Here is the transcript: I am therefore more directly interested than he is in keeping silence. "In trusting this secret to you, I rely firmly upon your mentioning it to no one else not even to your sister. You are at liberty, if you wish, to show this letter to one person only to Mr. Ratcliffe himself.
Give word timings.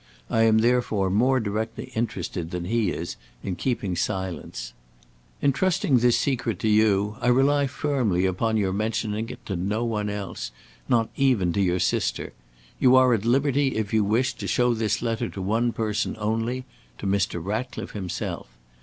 I 0.31 0.41
am 0.45 0.57
therefore 0.57 1.11
more 1.11 1.39
directly 1.39 1.91
interested 1.93 2.49
than 2.49 2.65
he 2.65 2.89
is 2.89 3.17
in 3.43 3.55
keeping 3.55 3.95
silence. 3.95 4.73
"In 5.43 5.51
trusting 5.53 5.99
this 5.99 6.17
secret 6.17 6.57
to 6.61 6.67
you, 6.67 7.17
I 7.21 7.27
rely 7.27 7.67
firmly 7.67 8.25
upon 8.25 8.57
your 8.57 8.73
mentioning 8.73 9.29
it 9.29 9.45
to 9.45 9.55
no 9.55 9.85
one 9.85 10.09
else 10.09 10.49
not 10.89 11.11
even 11.17 11.53
to 11.53 11.61
your 11.61 11.77
sister. 11.79 12.33
You 12.79 12.95
are 12.95 13.13
at 13.13 13.25
liberty, 13.25 13.75
if 13.75 13.93
you 13.93 14.03
wish, 14.03 14.33
to 14.37 14.47
show 14.47 14.73
this 14.73 15.03
letter 15.03 15.29
to 15.29 15.39
one 15.39 15.71
person 15.71 16.15
only 16.17 16.65
to 16.97 17.05
Mr. 17.05 17.39
Ratcliffe 17.39 17.91
himself. 17.91 18.47